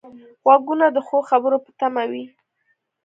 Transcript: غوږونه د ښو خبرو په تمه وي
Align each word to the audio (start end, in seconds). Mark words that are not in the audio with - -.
غوږونه 0.43 0.85
د 0.91 0.97
ښو 1.07 1.17
خبرو 1.29 1.57
په 1.65 1.71
تمه 1.79 2.03
وي 2.11 2.23